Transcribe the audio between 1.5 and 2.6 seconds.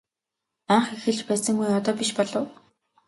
үе одоо биш болов.